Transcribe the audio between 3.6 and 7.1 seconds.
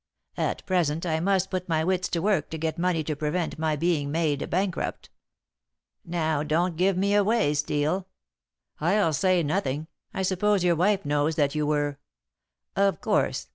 being made a bankrupt. Now don't give